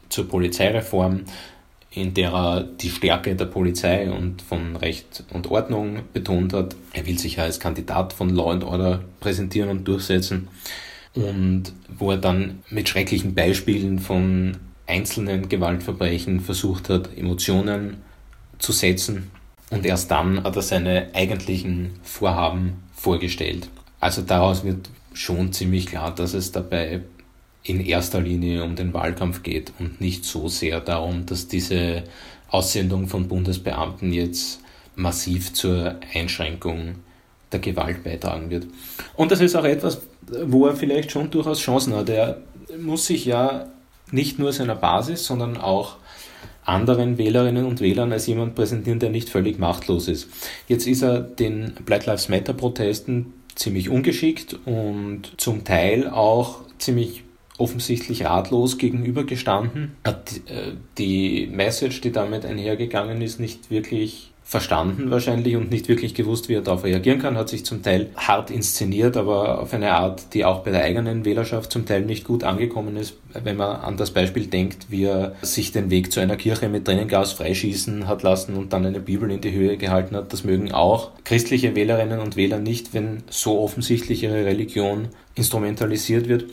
zur 0.09 0.27
Polizeireform 0.27 1.21
in 1.93 2.13
der 2.13 2.31
er 2.31 2.63
die 2.63 2.89
Stärke 2.89 3.35
der 3.35 3.45
Polizei 3.45 4.09
und 4.09 4.41
von 4.41 4.77
Recht 4.77 5.25
und 5.33 5.51
Ordnung 5.51 5.99
betont 6.13 6.53
hat. 6.53 6.75
Er 6.93 7.05
will 7.05 7.19
sich 7.19 7.39
als 7.39 7.59
Kandidat 7.59 8.13
von 8.13 8.29
Law 8.29 8.51
and 8.51 8.63
Order 8.63 9.03
präsentieren 9.19 9.69
und 9.69 9.87
durchsetzen. 9.87 10.47
Und 11.13 11.73
wo 11.89 12.11
er 12.11 12.17
dann 12.17 12.59
mit 12.69 12.87
schrecklichen 12.87 13.35
Beispielen 13.35 13.99
von 13.99 14.57
einzelnen 14.87 15.49
Gewaltverbrechen 15.49 16.39
versucht 16.39 16.89
hat, 16.89 17.09
Emotionen 17.17 17.97
zu 18.57 18.71
setzen. 18.71 19.29
Und 19.69 19.85
erst 19.85 20.11
dann 20.11 20.43
hat 20.43 20.55
er 20.55 20.61
seine 20.61 21.09
eigentlichen 21.13 21.91
Vorhaben 22.03 22.83
vorgestellt. 22.95 23.69
Also 23.99 24.21
daraus 24.21 24.63
wird 24.63 24.89
schon 25.13 25.51
ziemlich 25.51 25.87
klar, 25.87 26.15
dass 26.15 26.33
es 26.33 26.53
dabei 26.53 27.01
in 27.63 27.79
erster 27.79 28.21
Linie 28.21 28.63
um 28.63 28.75
den 28.75 28.93
Wahlkampf 28.93 29.43
geht 29.43 29.71
und 29.79 30.01
nicht 30.01 30.25
so 30.25 30.47
sehr 30.47 30.79
darum, 30.79 31.25
dass 31.25 31.47
diese 31.47 32.03
Aussendung 32.49 33.07
von 33.07 33.27
Bundesbeamten 33.27 34.11
jetzt 34.11 34.61
massiv 34.95 35.53
zur 35.53 35.95
Einschränkung 36.13 36.95
der 37.51 37.59
Gewalt 37.59 38.03
beitragen 38.03 38.49
wird. 38.49 38.67
Und 39.15 39.31
das 39.31 39.41
ist 39.41 39.55
auch 39.55 39.63
etwas, 39.63 40.01
wo 40.45 40.67
er 40.67 40.75
vielleicht 40.75 41.11
schon 41.11 41.29
durchaus 41.29 41.59
Chancen 41.59 41.95
hat. 41.95 42.09
Er 42.09 42.41
muss 42.79 43.05
sich 43.05 43.25
ja 43.25 43.67
nicht 44.11 44.39
nur 44.39 44.53
seiner 44.53 44.75
Basis, 44.75 45.25
sondern 45.25 45.57
auch 45.57 45.97
anderen 46.63 47.17
Wählerinnen 47.17 47.65
und 47.65 47.81
Wählern 47.81 48.11
als 48.11 48.27
jemand 48.27 48.55
präsentieren, 48.55 48.99
der 48.99 49.09
nicht 49.09 49.29
völlig 49.29 49.59
machtlos 49.59 50.07
ist. 50.07 50.29
Jetzt 50.67 50.87
ist 50.87 51.01
er 51.01 51.21
den 51.21 51.73
Black 51.85 52.05
Lives 52.05 52.29
Matter 52.29 52.53
Protesten 52.53 53.33
ziemlich 53.55 53.89
ungeschickt 53.89 54.57
und 54.65 55.31
zum 55.37 55.63
Teil 55.63 56.07
auch 56.07 56.59
ziemlich 56.77 57.23
offensichtlich 57.61 58.25
ratlos 58.25 58.77
gegenübergestanden, 58.77 59.95
hat 60.03 60.31
äh, 60.47 60.73
die 60.97 61.47
Message, 61.51 62.01
die 62.01 62.11
damit 62.11 62.45
einhergegangen 62.45 63.21
ist, 63.21 63.39
nicht 63.39 63.69
wirklich 63.69 64.31
verstanden 64.51 65.11
wahrscheinlich 65.11 65.55
und 65.55 65.71
nicht 65.71 65.87
wirklich 65.87 66.13
gewusst, 66.13 66.49
wie 66.49 66.55
er 66.55 66.61
darauf 66.61 66.83
reagieren 66.83 67.19
kann, 67.19 67.37
hat 67.37 67.47
sich 67.47 67.63
zum 67.63 67.83
Teil 67.83 68.09
hart 68.17 68.51
inszeniert, 68.51 69.15
aber 69.15 69.61
auf 69.61 69.73
eine 69.73 69.93
Art, 69.93 70.33
die 70.33 70.43
auch 70.43 70.63
bei 70.63 70.71
der 70.71 70.83
eigenen 70.83 71.23
Wählerschaft 71.23 71.71
zum 71.71 71.85
Teil 71.85 72.01
nicht 72.01 72.25
gut 72.25 72.43
angekommen 72.43 72.97
ist, 72.97 73.15
wenn 73.33 73.55
man 73.55 73.77
an 73.77 73.95
das 73.95 74.11
Beispiel 74.11 74.47
denkt, 74.47 74.87
wie 74.89 75.05
er 75.05 75.35
sich 75.41 75.71
den 75.71 75.89
Weg 75.89 76.11
zu 76.11 76.19
einer 76.19 76.35
Kirche 76.35 76.67
mit 76.67 76.83
Tränengas 76.83 77.31
freischießen 77.31 78.09
hat 78.09 78.23
lassen 78.23 78.57
und 78.57 78.73
dann 78.73 78.85
eine 78.85 78.99
Bibel 78.99 79.31
in 79.31 79.39
die 79.39 79.53
Höhe 79.53 79.77
gehalten 79.77 80.17
hat. 80.17 80.33
Das 80.33 80.43
mögen 80.43 80.73
auch 80.73 81.11
christliche 81.23 81.73
Wählerinnen 81.73 82.19
und 82.19 82.35
Wähler 82.35 82.59
nicht, 82.59 82.93
wenn 82.93 83.23
so 83.29 83.57
offensichtlich 83.61 84.23
ihre 84.23 84.43
Religion 84.43 85.07
instrumentalisiert 85.35 86.27
wird. 86.27 86.43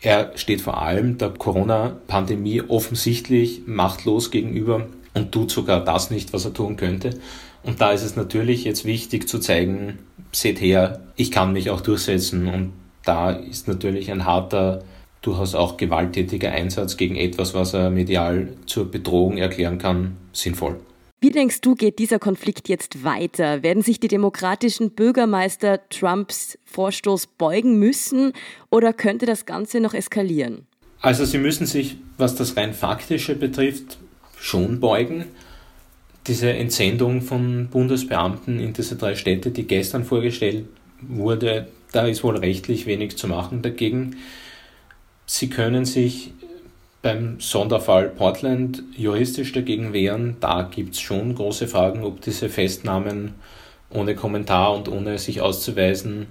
Er 0.00 0.32
steht 0.36 0.60
vor 0.60 0.80
allem 0.80 1.18
der 1.18 1.30
Corona-Pandemie 1.30 2.62
offensichtlich 2.62 3.62
machtlos 3.66 4.30
gegenüber 4.30 4.86
und 5.14 5.32
tut 5.32 5.50
sogar 5.50 5.84
das 5.84 6.10
nicht, 6.10 6.32
was 6.32 6.44
er 6.44 6.52
tun 6.52 6.76
könnte. 6.76 7.18
Und 7.64 7.80
da 7.80 7.90
ist 7.90 8.04
es 8.04 8.14
natürlich 8.14 8.64
jetzt 8.64 8.84
wichtig 8.84 9.28
zu 9.28 9.40
zeigen, 9.40 9.98
seht 10.32 10.60
her, 10.60 11.00
ich 11.16 11.30
kann 11.30 11.52
mich 11.52 11.70
auch 11.70 11.80
durchsetzen. 11.80 12.46
Und 12.46 12.72
da 13.04 13.30
ist 13.30 13.66
natürlich 13.66 14.10
ein 14.12 14.24
harter, 14.24 14.84
durchaus 15.20 15.56
auch 15.56 15.76
gewalttätiger 15.76 16.52
Einsatz 16.52 16.96
gegen 16.96 17.16
etwas, 17.16 17.54
was 17.54 17.74
er 17.74 17.90
medial 17.90 18.50
zur 18.66 18.88
Bedrohung 18.90 19.36
erklären 19.36 19.78
kann, 19.78 20.16
sinnvoll. 20.32 20.78
Wie 21.20 21.30
denkst 21.30 21.62
du, 21.62 21.74
geht 21.74 21.98
dieser 21.98 22.20
Konflikt 22.20 22.68
jetzt 22.68 23.02
weiter? 23.02 23.64
Werden 23.64 23.82
sich 23.82 23.98
die 23.98 24.06
demokratischen 24.06 24.92
Bürgermeister 24.92 25.80
Trumps 25.88 26.56
Vorstoß 26.64 27.26
beugen 27.26 27.76
müssen 27.76 28.32
oder 28.70 28.92
könnte 28.92 29.26
das 29.26 29.44
Ganze 29.44 29.80
noch 29.80 29.94
eskalieren? 29.94 30.68
Also 31.00 31.24
sie 31.24 31.38
müssen 31.38 31.66
sich, 31.66 31.96
was 32.18 32.36
das 32.36 32.56
rein 32.56 32.72
faktische 32.72 33.34
betrifft, 33.34 33.98
schon 34.38 34.78
beugen. 34.78 35.24
Diese 36.28 36.50
Entsendung 36.50 37.20
von 37.20 37.66
Bundesbeamten 37.68 38.60
in 38.60 38.72
diese 38.72 38.94
drei 38.94 39.16
Städte, 39.16 39.50
die 39.50 39.64
gestern 39.64 40.04
vorgestellt 40.04 40.66
wurde, 41.00 41.66
da 41.90 42.06
ist 42.06 42.22
wohl 42.22 42.36
rechtlich 42.36 42.86
wenig 42.86 43.16
zu 43.16 43.26
machen 43.26 43.62
dagegen. 43.62 44.16
Sie 45.26 45.50
können 45.50 45.84
sich 45.84 46.32
beim 47.02 47.40
Sonderfall 47.40 48.08
Portland 48.08 48.82
juristisch 48.96 49.52
dagegen 49.52 49.92
wehren. 49.92 50.36
Da 50.40 50.62
gibt 50.62 50.94
es 50.94 51.00
schon 51.00 51.34
große 51.34 51.68
Fragen, 51.68 52.02
ob 52.02 52.20
diese 52.20 52.48
Festnahmen 52.48 53.34
ohne 53.90 54.14
Kommentar 54.14 54.74
und 54.74 54.88
ohne 54.88 55.18
sich 55.18 55.40
auszuweisen 55.40 56.26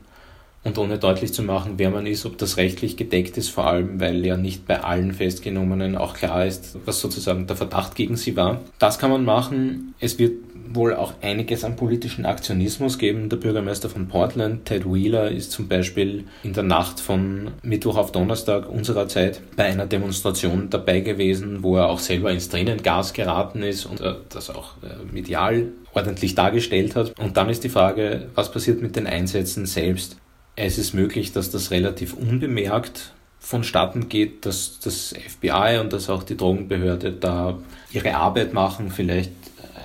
und 0.64 0.78
ohne 0.78 1.00
deutlich 1.00 1.34
zu 1.34 1.44
machen, 1.44 1.74
wer 1.78 1.90
man 1.90 2.06
ist, 2.06 2.26
ob 2.26 2.38
das 2.38 2.58
rechtlich 2.58 2.98
gedeckt 2.98 3.38
ist, 3.38 3.50
vor 3.50 3.68
allem 3.68 4.00
weil 4.00 4.26
ja 4.26 4.36
nicht 4.36 4.68
bei 4.68 4.82
allen 4.82 5.14
Festgenommenen 5.14 5.96
auch 5.96 6.14
klar 6.14 6.46
ist, 6.46 6.78
was 6.86 7.00
sozusagen 7.00 7.48
der 7.48 7.56
Verdacht 7.56 7.96
gegen 7.96 8.18
sie 8.18 8.36
war. 8.36 8.62
Das 8.78 9.00
kann 9.00 9.10
man 9.10 9.24
machen. 9.24 9.94
Es 10.00 10.20
wird 10.20 10.47
wohl 10.74 10.94
auch 10.96 11.14
einiges 11.22 11.64
an 11.64 11.76
politischen 11.76 12.26
Aktionismus 12.26 12.98
geben. 12.98 13.30
Der 13.30 13.38
Bürgermeister 13.38 13.90
von 13.90 14.08
Portland, 14.08 14.66
Ted 14.66 14.86
Wheeler, 14.86 15.32
ist 15.32 15.52
zum 15.52 15.68
Beispiel 15.68 16.26
in 16.44 16.54
der 16.54 16.64
Nacht 16.64 17.00
von 17.00 17.52
Mittwoch 17.64 17.98
auf 17.98 18.12
Donnerstag 18.12 18.70
unserer 18.70 19.08
Zeit 19.08 19.42
bei 19.56 19.66
einer 19.66 19.86
Demonstration 19.86 20.70
dabei 20.70 21.02
gewesen, 21.02 21.64
wo 21.64 21.78
er 21.78 21.90
auch 21.90 22.00
selber 22.00 22.32
ins 22.32 22.50
Tränengas 22.50 23.14
geraten 23.14 23.64
ist 23.64 23.86
und 23.86 24.02
das 24.30 24.50
auch 24.50 24.74
äh, 24.84 25.14
medial 25.14 25.68
ordentlich 25.94 26.36
dargestellt 26.36 26.96
hat. 26.96 27.18
Und 27.20 27.38
dann 27.38 27.50
ist 27.50 27.64
die 27.64 27.70
Frage, 27.70 28.28
was 28.36 28.52
passiert 28.52 28.82
mit 28.82 28.96
den 28.96 29.08
Einsätzen 29.08 29.66
selbst? 29.66 30.18
Es 30.56 30.78
ist 30.78 30.94
möglich, 30.94 31.34
dass 31.34 31.52
das 31.52 31.72
relativ 31.72 32.14
unbemerkt 32.14 33.14
vonstatten 33.40 34.10
geht, 34.10 34.46
dass 34.46 34.80
das 34.80 35.14
FBI 35.14 35.80
und 35.80 35.94
dass 35.94 36.10
auch 36.10 36.24
die 36.24 36.36
Drogenbehörde 36.36 37.14
da 37.14 37.58
ihre 37.92 38.16
Arbeit 38.16 38.54
machen, 38.54 38.90
vielleicht 38.90 39.32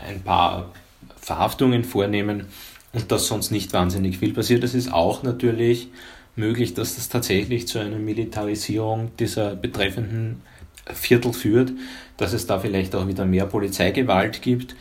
ein 0.07 0.23
paar 0.23 0.73
Verhaftungen 1.21 1.85
vornehmen 1.85 2.47
und 2.93 3.11
dass 3.11 3.27
sonst 3.27 3.51
nicht 3.51 3.73
wahnsinnig 3.73 4.19
viel 4.19 4.35
passiert. 4.35 4.65
Es 4.65 4.75
ist 4.75 4.93
auch 4.93 5.23
natürlich 5.23 5.89
möglich, 6.37 6.75
dass 6.75 6.97
das 6.97 7.09
tatsächlich 7.09 7.69
zu 7.69 7.79
einer 7.79 7.99
Militarisierung 7.99 9.11
dieser 9.19 9.55
betreffenden 9.55 10.43
Viertel 10.87 11.33
führt, 11.33 11.73
dass 12.17 12.33
es 12.33 12.47
da 12.47 12.59
vielleicht 12.59 12.95
auch 12.95 13.07
wieder 13.07 13.25
mehr 13.25 13.47
Polizeigewalt 13.47 14.43
gibt, 14.43 14.75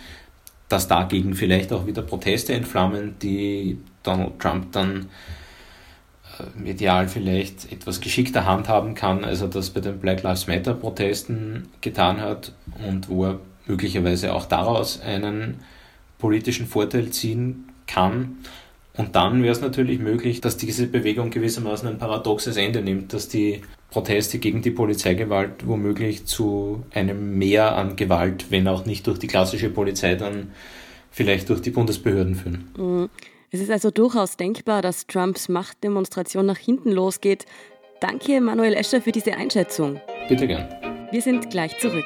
dass 0.67 0.87
dagegen 0.87 1.35
vielleicht 1.35 1.73
auch 1.73 1.85
wieder 1.85 2.01
Proteste 2.01 2.53
entflammen, 2.53 3.15
die 3.21 3.77
Donald 4.03 4.39
Trump 4.39 4.71
dann 4.71 5.09
äh, 6.39 6.59
medial 6.59 7.07
vielleicht 7.07 7.71
etwas 7.71 8.01
geschickter 8.01 8.45
handhaben 8.45 8.95
kann, 8.95 9.23
als 9.23 9.41
er 9.41 9.49
das 9.49 9.69
bei 9.69 9.81
den 9.81 9.99
Black 9.99 10.23
Lives 10.23 10.47
Matter 10.47 10.73
Protesten 10.73 11.67
getan 11.81 12.21
hat 12.21 12.53
und 12.87 13.09
wo 13.09 13.25
er 13.25 13.39
möglicherweise 13.65 14.33
auch 14.33 14.45
daraus 14.45 15.01
einen 15.01 15.59
politischen 16.17 16.67
Vorteil 16.67 17.09
ziehen 17.09 17.65
kann. 17.87 18.37
Und 18.97 19.15
dann 19.15 19.41
wäre 19.41 19.51
es 19.51 19.61
natürlich 19.61 19.99
möglich, 19.99 20.41
dass 20.41 20.57
diese 20.57 20.87
Bewegung 20.87 21.29
gewissermaßen 21.29 21.87
ein 21.87 21.97
paradoxes 21.97 22.57
Ende 22.57 22.81
nimmt, 22.81 23.13
dass 23.13 23.27
die 23.27 23.61
Proteste 23.89 24.37
gegen 24.39 24.61
die 24.61 24.71
Polizeigewalt 24.71 25.67
womöglich 25.67 26.25
zu 26.25 26.83
einem 26.93 27.37
Mehr 27.37 27.75
an 27.75 27.95
Gewalt, 27.95 28.47
wenn 28.49 28.67
auch 28.67 28.85
nicht 28.85 29.07
durch 29.07 29.19
die 29.19 29.27
klassische 29.27 29.69
Polizei, 29.69 30.15
dann 30.15 30.51
vielleicht 31.09 31.49
durch 31.49 31.61
die 31.61 31.71
Bundesbehörden 31.71 32.35
führen. 32.35 32.69
Mhm. 32.77 33.09
Es 33.53 33.59
ist 33.59 33.69
also 33.69 33.91
durchaus 33.91 34.37
denkbar, 34.37 34.81
dass 34.81 35.07
Trumps 35.07 35.49
Machtdemonstration 35.49 36.45
nach 36.45 36.57
hinten 36.57 36.91
losgeht. 36.91 37.45
Danke, 37.99 38.39
Manuel 38.39 38.73
Escher, 38.73 39.01
für 39.01 39.11
diese 39.11 39.35
Einschätzung. 39.35 39.99
Bitte 40.29 40.47
gern. 40.47 40.69
Wir 41.11 41.21
sind 41.21 41.49
gleich 41.49 41.77
zurück. 41.77 42.05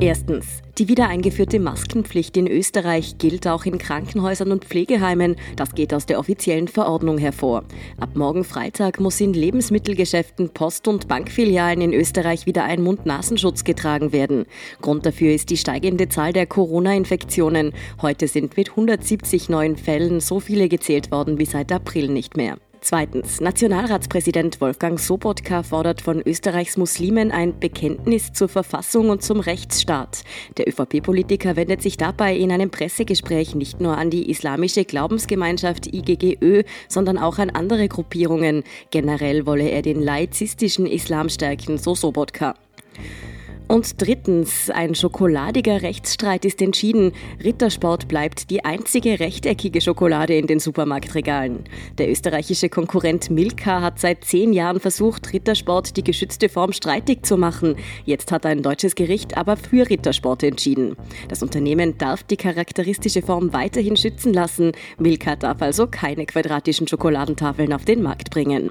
Erstens. 0.00 0.62
Die 0.78 0.86
wieder 0.86 1.08
eingeführte 1.08 1.58
Maskenpflicht 1.58 2.36
in 2.36 2.46
Österreich 2.46 3.18
gilt 3.18 3.48
auch 3.48 3.64
in 3.64 3.78
Krankenhäusern 3.78 4.52
und 4.52 4.64
Pflegeheimen. 4.64 5.34
Das 5.56 5.74
geht 5.74 5.92
aus 5.92 6.06
der 6.06 6.20
offiziellen 6.20 6.68
Verordnung 6.68 7.18
hervor. 7.18 7.64
Ab 7.98 8.10
morgen 8.14 8.44
Freitag 8.44 9.00
muss 9.00 9.20
in 9.20 9.34
Lebensmittelgeschäften, 9.34 10.50
Post- 10.50 10.86
und 10.86 11.08
Bankfilialen 11.08 11.80
in 11.80 11.92
Österreich 11.92 12.46
wieder 12.46 12.62
ein 12.62 12.80
Mund-Nasenschutz 12.80 13.64
getragen 13.64 14.12
werden. 14.12 14.46
Grund 14.80 15.04
dafür 15.04 15.34
ist 15.34 15.50
die 15.50 15.56
steigende 15.56 16.08
Zahl 16.08 16.32
der 16.32 16.46
Corona-Infektionen. 16.46 17.72
Heute 18.00 18.28
sind 18.28 18.56
mit 18.56 18.70
170 18.70 19.48
neuen 19.48 19.76
Fällen 19.76 20.20
so 20.20 20.38
viele 20.38 20.68
gezählt 20.68 21.10
worden 21.10 21.40
wie 21.40 21.46
seit 21.46 21.72
April 21.72 22.06
nicht 22.06 22.36
mehr. 22.36 22.56
Zweitens. 22.80 23.40
Nationalratspräsident 23.40 24.60
Wolfgang 24.60 25.00
Sobotka 25.00 25.62
fordert 25.62 26.00
von 26.00 26.22
Österreichs 26.24 26.76
Muslimen 26.76 27.32
ein 27.32 27.58
Bekenntnis 27.58 28.32
zur 28.32 28.48
Verfassung 28.48 29.10
und 29.10 29.22
zum 29.22 29.40
Rechtsstaat. 29.40 30.22
Der 30.56 30.68
ÖVP-Politiker 30.68 31.56
wendet 31.56 31.82
sich 31.82 31.96
dabei 31.96 32.36
in 32.36 32.52
einem 32.52 32.70
Pressegespräch 32.70 33.54
nicht 33.54 33.80
nur 33.80 33.98
an 33.98 34.10
die 34.10 34.30
islamische 34.30 34.84
Glaubensgemeinschaft 34.84 35.92
IGGÖ, 35.92 36.62
sondern 36.88 37.18
auch 37.18 37.38
an 37.38 37.50
andere 37.50 37.88
Gruppierungen. 37.88 38.62
Generell 38.90 39.44
wolle 39.44 39.68
er 39.68 39.82
den 39.82 40.00
laizistischen 40.00 40.86
Islam 40.86 41.28
stärken, 41.28 41.78
so 41.78 41.94
Sobotka. 41.94 42.54
Und 43.68 44.00
drittens, 44.00 44.70
ein 44.70 44.94
schokoladiger 44.94 45.82
Rechtsstreit 45.82 46.46
ist 46.46 46.62
entschieden. 46.62 47.12
Rittersport 47.44 48.08
bleibt 48.08 48.48
die 48.48 48.64
einzige 48.64 49.20
rechteckige 49.20 49.82
Schokolade 49.82 50.34
in 50.34 50.46
den 50.46 50.58
Supermarktregalen. 50.58 51.64
Der 51.98 52.10
österreichische 52.10 52.70
Konkurrent 52.70 53.28
Milka 53.28 53.82
hat 53.82 54.00
seit 54.00 54.24
zehn 54.24 54.54
Jahren 54.54 54.80
versucht, 54.80 55.34
Rittersport 55.34 55.98
die 55.98 56.02
geschützte 56.02 56.48
Form 56.48 56.72
streitig 56.72 57.26
zu 57.26 57.36
machen. 57.36 57.76
Jetzt 58.06 58.32
hat 58.32 58.46
ein 58.46 58.62
deutsches 58.62 58.94
Gericht 58.94 59.36
aber 59.36 59.58
für 59.58 59.88
Rittersport 59.88 60.44
entschieden. 60.44 60.96
Das 61.28 61.42
Unternehmen 61.42 61.98
darf 61.98 62.22
die 62.22 62.38
charakteristische 62.38 63.20
Form 63.20 63.52
weiterhin 63.52 63.98
schützen 63.98 64.32
lassen. 64.32 64.72
Milka 64.96 65.36
darf 65.36 65.60
also 65.60 65.86
keine 65.86 66.24
quadratischen 66.24 66.88
Schokoladentafeln 66.88 67.74
auf 67.74 67.84
den 67.84 68.02
Markt 68.02 68.30
bringen. 68.30 68.70